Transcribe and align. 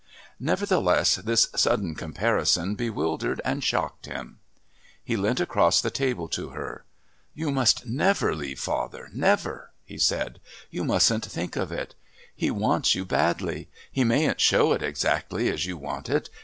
Nevertheless, 0.39 1.17
this 1.17 1.47
sudden 1.55 1.93
comparison 1.93 2.73
bewildered 2.73 3.39
and 3.45 3.63
shocked 3.63 4.07
him. 4.07 4.39
He 5.03 5.15
leant 5.15 5.39
across 5.39 5.79
the 5.79 5.91
table 5.91 6.27
to 6.29 6.49
her. 6.49 6.85
"You 7.35 7.51
must 7.51 7.85
never 7.85 8.33
leave 8.35 8.59
father 8.59 9.09
never," 9.13 9.69
he 9.85 9.99
said. 9.99 10.39
"You 10.71 10.83
mustn't 10.83 11.25
think 11.27 11.55
of 11.55 11.71
it. 11.71 11.93
He 12.35 12.49
wants 12.49 12.95
you 12.95 13.05
badly. 13.05 13.69
He 13.91 14.03
mayn't 14.03 14.41
show 14.41 14.73
it 14.73 14.81
exactly 14.81 15.51
as 15.51 15.67
you 15.67 15.77
want 15.77 16.09
it. 16.09 16.31